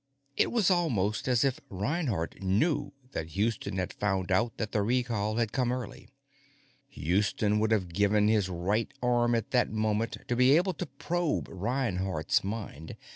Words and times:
It 0.35 0.51
was 0.51 0.71
almost 0.71 1.27
as 1.27 1.45
if 1.45 1.59
Reinhardt 1.69 2.41
knew 2.41 2.91
that 3.11 3.33
Houston 3.37 3.77
had 3.77 3.93
found 3.93 4.31
out 4.31 4.57
that 4.57 4.71
the 4.71 4.81
recall 4.81 5.35
had 5.35 5.51
come 5.51 5.71
early. 5.71 6.09
Houston 6.87 7.59
would 7.59 7.69
have 7.69 7.89
given 7.93 8.27
his 8.27 8.49
right 8.49 8.91
arm 9.03 9.35
at 9.35 9.51
that 9.51 9.69
moment 9.69 10.17
to 10.27 10.35
be 10.35 10.57
able 10.57 10.73
to 10.73 10.87
probe 10.87 11.47
Reinhardt's 11.49 12.43
mind. 12.43 12.95